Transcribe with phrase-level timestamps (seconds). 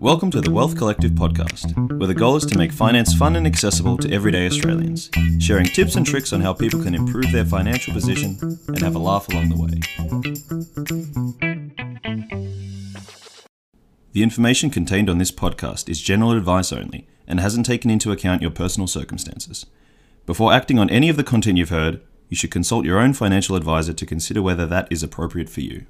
[0.00, 3.46] Welcome to the Wealth Collective podcast, where the goal is to make finance fun and
[3.46, 7.92] accessible to everyday Australians, sharing tips and tricks on how people can improve their financial
[7.92, 8.38] position
[8.68, 9.78] and have a laugh along the way.
[14.12, 18.40] The information contained on this podcast is general advice only and hasn't taken into account
[18.40, 19.66] your personal circumstances.
[20.24, 23.54] Before acting on any of the content you've heard, you should consult your own financial
[23.54, 25.84] advisor to consider whether that is appropriate for you.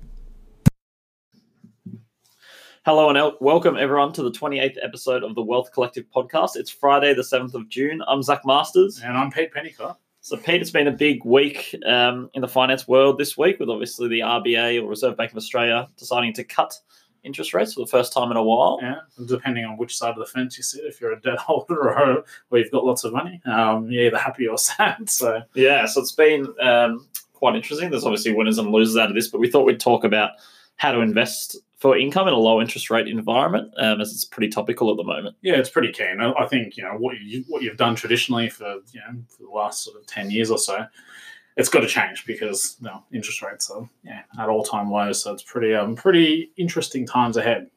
[2.91, 6.57] Hello and el- welcome everyone to the 28th episode of the Wealth Collective podcast.
[6.57, 8.03] It's Friday, the 7th of June.
[8.09, 9.01] I'm Zac Masters.
[9.01, 9.95] And I'm Pete Pennycott.
[10.23, 13.69] So, Pete, it's been a big week um, in the finance world this week with
[13.69, 16.77] obviously the RBA or Reserve Bank of Australia deciding to cut
[17.23, 18.81] interest rates for the first time in a while.
[18.83, 21.97] Yeah, depending on which side of the fence you sit, if you're a debt holder
[21.97, 25.09] or where you've got lots of money, um, you're either happy or sad.
[25.09, 27.89] So, yeah, so it's been um, quite interesting.
[27.89, 30.33] There's obviously winners and losers out of this, but we thought we'd talk about
[30.75, 34.51] how to invest for income in a low interest rate environment, um, as it's pretty
[34.51, 35.35] topical at the moment.
[35.41, 36.21] Yeah, it's pretty keen.
[36.21, 39.49] I think you know what you what you've done traditionally for you know for the
[39.49, 40.87] last sort of ten years or so.
[41.57, 45.23] It's got to change because you know, interest rates are yeah, at all time lows.
[45.23, 47.71] So it's pretty um pretty interesting times ahead.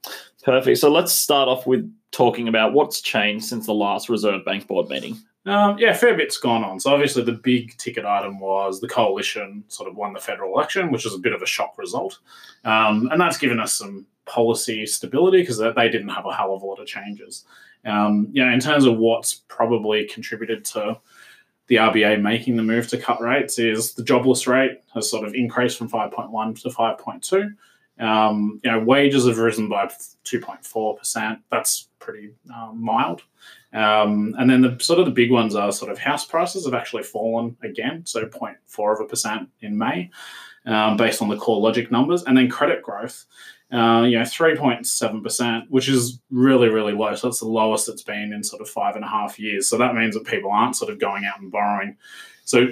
[0.43, 0.77] Perfect.
[0.77, 4.89] So let's start off with talking about what's changed since the last Reserve Bank board
[4.89, 5.17] meeting.
[5.45, 6.79] Um, yeah, fair bit's gone on.
[6.79, 10.89] So obviously the big ticket item was the coalition sort of won the federal election,
[10.89, 12.19] which is a bit of a shock result,
[12.63, 16.61] um, and that's given us some policy stability because they didn't have a hell of
[16.61, 17.45] a lot of changes.
[17.85, 20.97] Um, you know, in terms of what's probably contributed to
[21.67, 25.33] the RBA making the move to cut rates is the jobless rate has sort of
[25.33, 27.55] increased from 5.1 to 5.2.
[27.99, 29.85] Um, you know, wages have risen by
[30.25, 31.39] 2.4%.
[31.51, 33.21] That's pretty um, mild.
[33.73, 36.73] Um, and then the sort of the big ones are sort of house prices have
[36.73, 40.11] actually fallen again, so 0.4 of a percent in May,
[40.65, 43.25] um, based on the CoreLogic numbers, and then credit growth,
[43.71, 47.15] uh, you know, 3.7 percent, which is really really low.
[47.15, 49.67] So that's the lowest it's been in sort of five and a half years.
[49.67, 51.97] So that means that people aren't sort of going out and borrowing.
[52.45, 52.67] So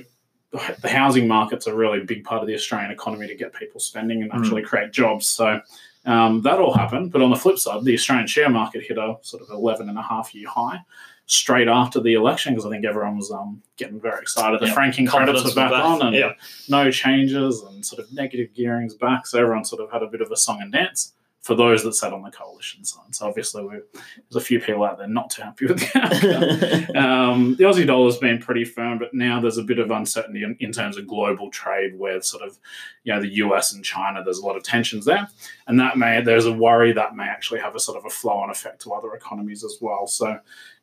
[0.52, 4.22] the housing market's a really big part of the Australian economy to get people spending
[4.22, 4.66] and actually mm.
[4.66, 5.26] create jobs.
[5.26, 5.62] So
[6.06, 7.12] um, that all happened.
[7.12, 9.98] But on the flip side, the Australian share market hit a sort of 11 and
[9.98, 10.80] a half year high
[11.28, 14.60] straight after the election because I think everyone was um, getting very excited.
[14.60, 16.34] The franking credits were back, back, on and yeah.
[16.68, 19.26] no changes and sort of negative gearing's back.
[19.28, 21.94] So everyone sort of had a bit of a song and dance for those that
[21.94, 23.16] sat on the coalition side.
[23.16, 26.92] So obviously, there's a few people out there not too happy with that.
[26.96, 30.56] um, the Aussie dollar's been pretty firm, but now there's a bit of uncertainty in,
[30.60, 32.60] in, terms of global trade, where sort of
[33.04, 35.28] you know the US and China, there's a lot of tensions there,
[35.66, 38.52] and that may there's a worry that may actually have a sort of a flow-on
[38.52, 40.06] effect to other economies as well.
[40.06, 40.40] So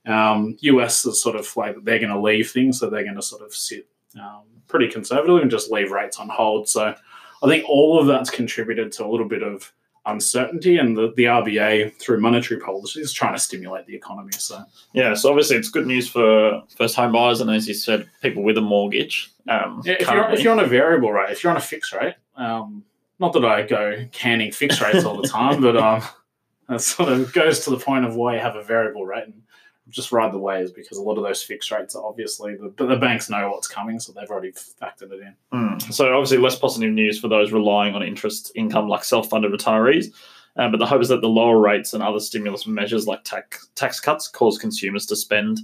[0.06, 3.22] um, US has sort of that they're going to leave things, so they're going to
[3.22, 3.86] sort of sit
[4.20, 6.68] um, pretty conservative and just leave rates on hold.
[6.68, 6.94] So
[7.42, 9.72] I think all of that's contributed to a little bit of
[10.08, 14.32] uncertainty, and the, the RBA through monetary policy is trying to stimulate the economy.
[14.32, 18.08] So yeah, so obviously it's good news for first home buyers, and as you said,
[18.22, 19.30] people with a mortgage.
[19.48, 21.92] Um, yeah, if you're, if you're on a variable rate, if you're on a fixed
[21.92, 22.84] rate, um,
[23.18, 26.02] not that I go canning fixed rates all the time, but um,
[26.68, 29.42] that sort of goes to the point of why you have a variable rate and
[29.91, 32.97] just ride the waves because a lot of those fixed rates are obviously the, the
[32.97, 35.34] banks know what's coming, so they've already factored it in.
[35.53, 35.93] Mm.
[35.93, 40.12] So obviously less positive news for those relying on interest income like self-funded retirees.
[40.56, 43.69] Um, but the hope is that the lower rates and other stimulus measures like tax
[43.77, 45.60] tax cuts cause consumers to spend,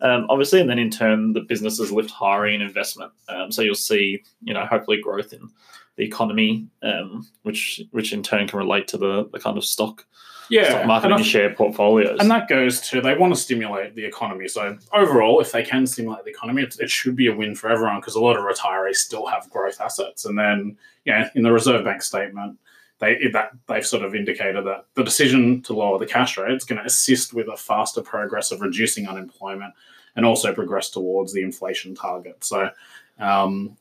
[0.00, 3.12] um, obviously, and then in turn the businesses lift hiring and investment.
[3.28, 5.48] Um, so you'll see, you know, hopefully growth in
[5.96, 10.04] the economy, um, which which in turn can relate to the the kind of stock
[10.52, 12.18] yeah, market and share portfolios.
[12.20, 14.48] And that goes to they want to stimulate the economy.
[14.48, 17.70] So overall, if they can stimulate the economy, it, it should be a win for
[17.70, 20.24] everyone because a lot of retirees still have growth assets.
[20.24, 22.58] And then, yeah, in the Reserve Bank statement,
[22.98, 26.64] they that they've sort of indicated that the decision to lower the cash rate is
[26.64, 29.72] going to assist with a faster progress of reducing unemployment
[30.16, 32.44] and also progress towards the inflation target.
[32.44, 32.70] So.
[33.18, 33.76] Um,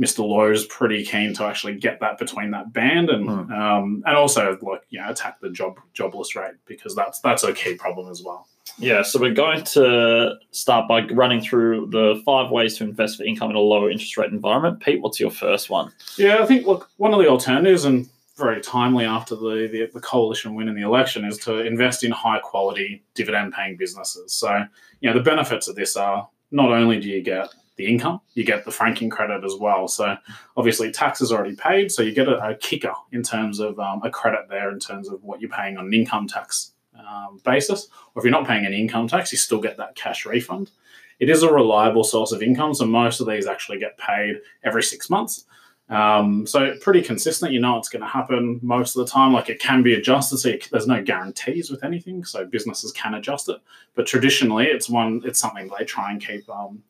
[0.00, 0.26] Mr.
[0.26, 3.50] Lowe's pretty keen to actually get that between that band and mm.
[3.50, 7.52] um, and also like you know attack the job jobless rate because that's that's a
[7.52, 8.48] key problem as well.
[8.78, 13.24] Yeah, so we're going to start by running through the five ways to invest for
[13.24, 14.80] income in a lower interest rate environment.
[14.80, 15.92] Pete, what's your first one?
[16.16, 20.00] Yeah, I think look one of the alternatives and very timely after the, the, the
[20.00, 24.32] coalition win in the election is to invest in high quality dividend paying businesses.
[24.32, 24.64] So
[25.00, 28.44] you know the benefits of this are not only do you get the income, you
[28.44, 29.88] get the franking credit as well.
[29.88, 30.16] So
[30.56, 34.02] obviously tax is already paid, so you get a, a kicker in terms of um,
[34.04, 37.88] a credit there in terms of what you're paying on an income tax um, basis.
[38.14, 40.70] Or if you're not paying any income tax, you still get that cash refund.
[41.18, 44.82] It is a reliable source of income, so most of these actually get paid every
[44.82, 45.44] six months.
[45.90, 47.52] Um, so pretty consistent.
[47.52, 49.32] You know it's going to happen most of the time.
[49.32, 50.38] Like it can be adjusted.
[50.38, 52.24] So you, there's no guarantees with anything.
[52.24, 53.56] So businesses can adjust it.
[53.96, 55.20] But traditionally, it's one.
[55.24, 56.48] It's something they try and keep.
[56.48, 56.82] Um,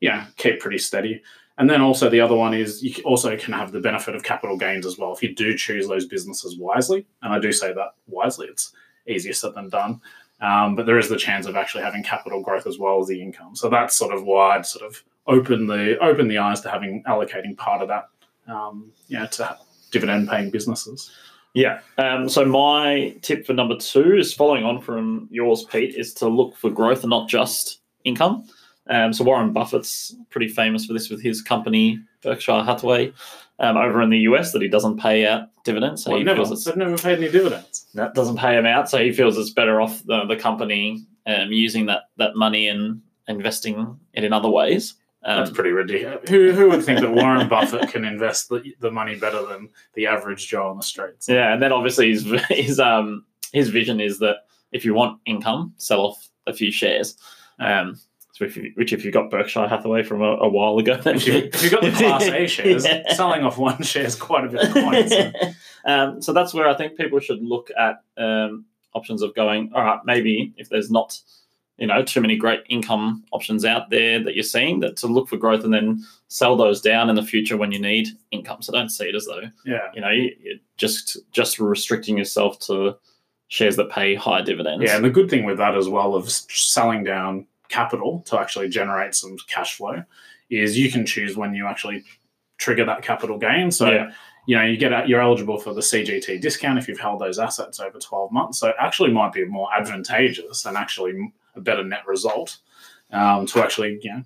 [0.00, 1.22] yeah, keep pretty steady.
[1.58, 4.58] And then also the other one is you also can have the benefit of capital
[4.58, 7.06] gains as well if you do choose those businesses wisely.
[7.22, 8.48] And I do say that wisely.
[8.48, 8.72] It's
[9.08, 10.00] easier said than done.
[10.42, 13.22] Um, but there is the chance of actually having capital growth as well as the
[13.22, 13.56] income.
[13.56, 17.02] So that's sort of why I'd sort of open the open the eyes to having
[17.04, 18.08] allocating part of that
[18.46, 19.58] um, to
[19.90, 21.10] dividend paying businesses.
[21.54, 21.80] Yeah.
[21.96, 26.28] Um, so my tip for number two is following on from yours, Pete, is to
[26.28, 28.46] look for growth and not just income.
[28.88, 33.12] Um, so Warren Buffett's pretty famous for this with his company Berkshire Hathaway
[33.58, 36.04] um, over in the US that he doesn't pay out dividends.
[36.04, 37.86] So well, he never, they've never paid any dividends.
[37.94, 38.88] that doesn't pay him out.
[38.88, 43.02] So he feels it's better off the, the company um, using that that money and
[43.28, 44.94] investing it in other ways.
[45.24, 46.28] Um, That's pretty ridiculous.
[46.30, 50.06] Who, who would think that Warren Buffett can invest the, the money better than the
[50.06, 51.28] average Joe on the streets?
[51.28, 54.36] Yeah, and then obviously his his um his vision is that
[54.72, 57.16] if you want income, sell off a few shares.
[57.58, 57.98] Um,
[58.36, 61.16] so if you, which if you got Berkshire Hathaway from a, a while ago, then
[61.16, 63.10] If you, got the Class A shares, Yeah.
[63.14, 65.08] selling off one share is quite a bit of coin.
[65.08, 65.32] So.
[65.86, 69.70] um, so that's where I think people should look at um, options of going.
[69.74, 71.18] All right, maybe if there's not,
[71.78, 75.28] you know, too many great income options out there that you're seeing, that to look
[75.30, 78.60] for growth and then sell those down in the future when you need income.
[78.60, 79.88] So don't see it as though Yeah.
[79.94, 82.96] you know you, you're just just restricting yourself to
[83.48, 84.84] shares that pay high dividends.
[84.84, 88.68] Yeah, and the good thing with that as well of selling down capital to actually
[88.68, 90.02] generate some cash flow
[90.50, 92.04] is you can choose when you actually
[92.58, 93.70] trigger that capital gain.
[93.70, 94.10] So Yeah.
[94.46, 97.38] you know you get out, you're eligible for the CGT discount if you've held those
[97.38, 98.60] assets over 12 months.
[98.60, 102.58] So it actually might be more advantageous and actually a better net result
[103.10, 104.22] um, to actually you know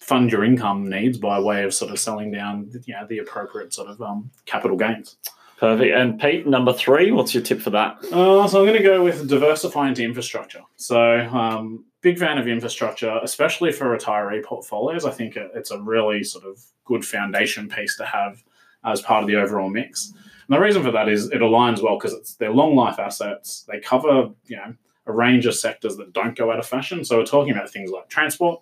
[0.00, 3.72] fund your income needs by way of sort of selling down you know the appropriate
[3.72, 5.16] sort of um, capital gains.
[5.58, 5.94] Perfect.
[5.96, 7.96] And Pete, number three, what's your tip for that?
[8.12, 10.62] Uh, so I'm going to go with diversify into infrastructure.
[10.76, 15.04] So um, big fan of infrastructure, especially for retiree portfolios.
[15.04, 18.42] I think it- it's a really sort of good foundation piece to have
[18.84, 20.12] as part of the overall mix.
[20.46, 23.64] And the reason for that is it aligns well because it's they're long life assets.
[23.70, 24.74] They cover you know
[25.06, 27.02] a range of sectors that don't go out of fashion.
[27.04, 28.60] So we're talking about things like transport,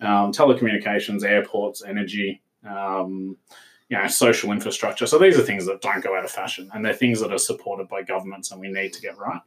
[0.00, 2.42] um, telecommunications, airports, energy.
[2.68, 3.36] Um,
[3.90, 5.06] you know, social infrastructure.
[5.06, 7.38] So these are things that don't go out of fashion, and they're things that are
[7.38, 9.40] supported by governments, and we need to get right.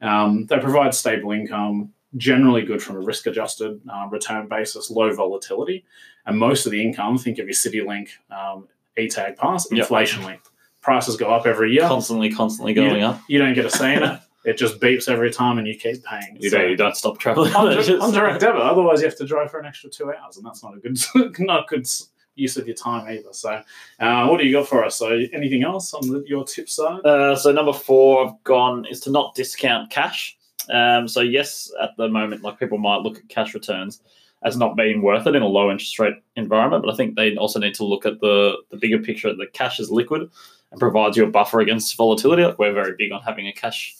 [0.00, 5.84] Um, they provide stable income, generally good from a risk-adjusted uh, return basis, low volatility,
[6.26, 7.18] and most of the income.
[7.18, 8.66] Think of your CityLink um,
[8.98, 10.48] e-tag pass, inflation linked.
[10.80, 11.86] Prices go up every year.
[11.86, 13.20] Constantly, constantly going up.
[13.28, 14.20] You don't get a say in it.
[14.46, 16.38] It just beeps every time, and you keep paying.
[16.40, 17.52] You So- don't, you don't stop traveling.
[17.54, 18.62] on, direct debit.
[18.62, 20.98] Otherwise, you have to drive for an extra two hours, and that's not a good,
[21.38, 23.32] not good s- use of your time either.
[23.32, 23.62] So,
[24.00, 24.96] uh, what do you got for us?
[24.96, 27.04] So, anything else on the, your tip side?
[27.04, 30.36] Uh, so number four I've gone is to not discount cash.
[30.72, 34.00] Um, so yes, at the moment, like people might look at cash returns
[34.42, 37.36] as not being worth it in a low interest rate environment, but I think they
[37.36, 40.30] also need to look at the the bigger picture that cash is liquid
[40.70, 42.44] and provides you a buffer against volatility.
[42.44, 43.96] Like we're very big on having a cash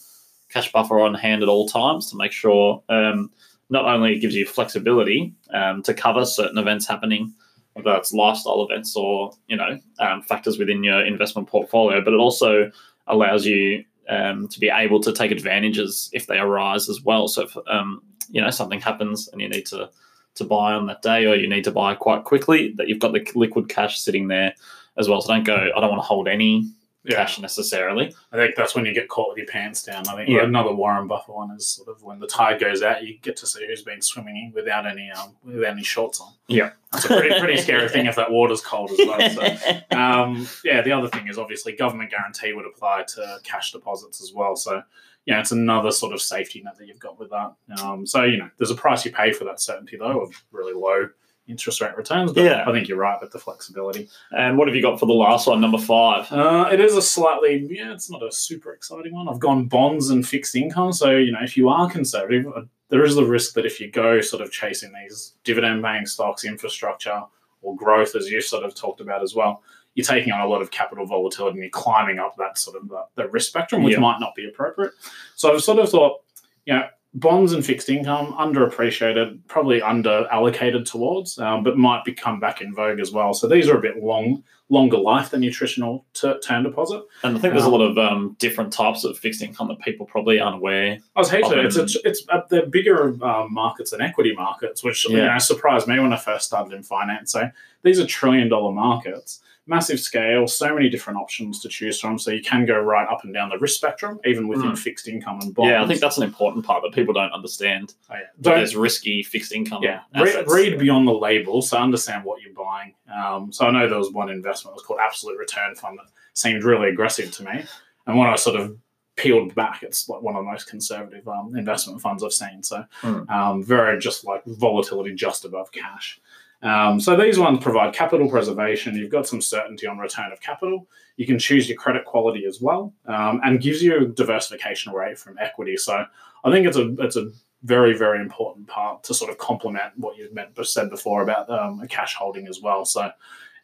[0.49, 3.31] cash buffer on hand at all times to make sure um,
[3.69, 7.33] not only it gives you flexibility um, to cover certain events happening,
[7.73, 12.17] whether that's lifestyle events or you know um, factors within your investment portfolio, but it
[12.17, 12.71] also
[13.07, 17.27] allows you um, to be able to take advantages if they arise as well.
[17.27, 19.89] So if um, you know something happens and you need to
[20.35, 23.13] to buy on that day, or you need to buy quite quickly, that you've got
[23.13, 24.53] the liquid cash sitting there
[24.97, 25.21] as well.
[25.21, 25.55] So don't go.
[25.75, 26.71] I don't want to hold any
[27.09, 28.13] cash necessarily.
[28.31, 30.07] I think that's when you get caught with your pants down.
[30.07, 30.43] I think Yeah.
[30.43, 33.47] another Warren Buffett one is sort of when the tide goes out, you get to
[33.47, 36.33] see who's been swimming without any um, without any shorts on.
[36.47, 36.71] Yeah.
[36.91, 39.29] that's a pretty pretty scary thing if that water's cold as well.
[39.29, 39.81] So.
[39.97, 44.33] um, yeah, the other thing is obviously government guarantee would apply to cash deposits as
[44.33, 44.55] well.
[44.55, 44.81] So,
[45.25, 47.53] you know, it's another sort of safety net that you've got with that.
[47.81, 50.73] Um, so, you know, there's a price you pay for that certainty, though, of really
[50.73, 51.09] low
[51.51, 52.31] interest rate returns.
[52.33, 52.63] But Yeah.
[52.67, 54.09] I think you're right with the flexibility.
[54.31, 56.31] and what have you got for the last one, number five?
[56.31, 59.27] Uh, it is a slightly, yeah, it's not a super exciting one.
[59.29, 60.93] I've gone bonds and fixed income.
[60.93, 63.91] So, you know, if you are conservative, uh, there is the risk that if you
[63.91, 67.21] go sort of chasing these dividend paying stocks, infrastructure,
[67.61, 69.61] or growth, as you sort of talked about as well,
[69.93, 72.91] you're taking on a lot of capital volatility and you're climbing up that sort of
[72.91, 73.99] uh, the risk spectrum, which Yeah.
[73.99, 74.93] might not be appropriate.
[75.35, 76.21] So I've sort of thought,
[76.65, 82.39] you know, bonds and fixed income underappreciated, probably under allocated towards, um, but might become
[82.39, 83.33] back in vogue as well.
[83.33, 87.03] So these are a bit long, longer life than your traditional ter- term deposit.
[87.23, 89.79] And I think there's a Um, lot of um, different types of fixed income that
[89.79, 90.99] people probably aren't aware.
[91.15, 91.59] I was hate to.
[91.59, 95.87] It's it's it's uh, they're bigger um, markets than equity markets, which you know surprised
[95.87, 97.33] me when I first started in finance.
[97.33, 97.49] So
[97.83, 99.41] these are trillion dollar markets.
[99.71, 102.19] Massive scale, so many different options to choose from.
[102.19, 104.77] So you can go right up and down the risk spectrum, even within Mm.
[104.77, 105.69] fixed income and bonds.
[105.71, 107.95] Yeah, I think that's an important part that people don't understand.
[108.09, 108.19] Oh, yeah.
[108.41, 109.81] Don't- there's risky fixed income.
[109.81, 112.93] yeah, read, read beyond the label, so understand what you're buying.
[113.11, 116.07] Um, so I know there was one investment that was called Absolute Return Fund that
[116.33, 117.63] seemed really aggressive to me,
[118.05, 118.77] and when I sort of
[119.17, 122.63] peeled back, it's like one of the most conservative um, investment funds I've seen.
[122.63, 123.29] So Hmm.
[123.29, 126.19] um, very just like volatility just above cash.
[126.63, 128.95] Um, so these ones provide capital preservation.
[128.95, 130.87] You've got some certainty on return of capital.
[131.17, 135.15] You can choose your credit quality as well, um, and gives you a diversification away
[135.15, 135.77] from equity.
[135.77, 136.05] So
[136.43, 137.31] I think it's a it's a
[137.63, 141.81] very very important part to sort of complement what you meant said before about um,
[141.81, 142.85] a cash holding as well.
[142.85, 143.11] So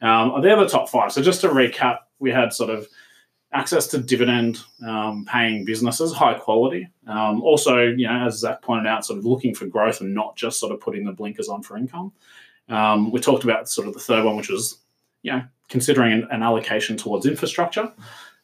[0.02, 1.12] um, they're the top five.
[1.12, 2.88] So just to recap, we had sort of
[3.54, 6.90] access to dividend um, paying businesses, high quality.
[7.08, 10.36] Um, also, you know, as Zac pointed out, sort of looking for growth and not
[10.36, 12.12] just sort of putting the blinkers on for income.
[12.70, 14.80] Um, we talked about sort of the third one, which was,
[15.22, 17.92] you know, considering an, an allocation towards infrastructure.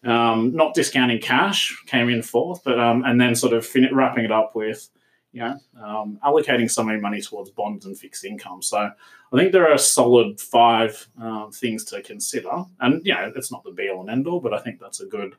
[0.03, 4.25] Um, not discounting cash came in fourth, but um, and then sort of fin- wrapping
[4.25, 4.89] it up with,
[5.32, 8.62] you know, um, allocating some of your money towards bonds and fixed income.
[8.62, 13.51] So I think there are solid five um, things to consider, and you know, it's
[13.51, 15.36] not the be all and end all, but I think that's a good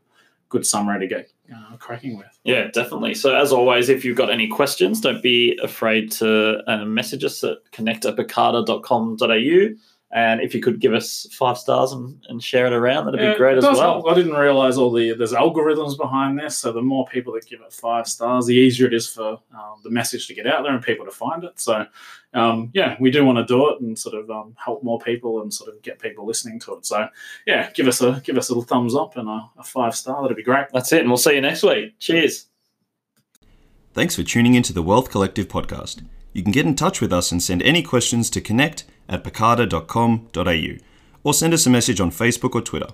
[0.54, 2.28] good summary to get uh, cracking with.
[2.44, 3.14] Yeah, definitely.
[3.14, 7.42] So, as always, if you've got any questions, don't be afraid to uh, message us
[7.42, 9.74] at connect at picada.com.au.
[10.14, 13.32] And if you could give us five stars and, and share it around, that'd Yeah,
[13.32, 13.74] be great as well.
[13.80, 14.06] help.
[14.08, 16.56] I didn't realize all the there's algorithms behind this.
[16.56, 19.80] So the more people that give it five stars, the easier it is for um,
[19.82, 21.58] the message to get out there and people to find it.
[21.58, 21.84] So
[22.32, 25.42] um, yeah, we do want to do it and sort of um, help more people
[25.42, 26.86] and sort of get people listening to it.
[26.86, 27.08] So
[27.44, 30.22] yeah, give us a give us a little thumbs up and a, a five star.
[30.22, 30.66] That'd be great.
[30.72, 31.00] That's it.
[31.00, 31.98] And we'll see you next week.
[31.98, 32.46] Cheers.
[33.94, 36.04] Thanks for tuning into the Wealth Collective podcast.
[36.32, 40.76] You can get in touch with us and send any questions to connect at picada.com.au
[41.22, 42.88] or send us a message on Facebook or Twitter.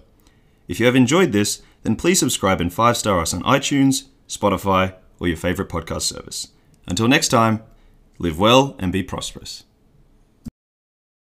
[0.68, 4.94] If you have enjoyed this, then please subscribe and five star us on iTunes, Spotify,
[5.18, 6.48] or your favorite podcast service.
[6.86, 7.62] Until next time,
[8.18, 9.64] live well and be prosperous.